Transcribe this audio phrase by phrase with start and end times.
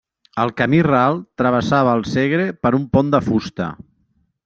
[0.43, 3.73] El camí ral travessava el Segre per un pont de fusta.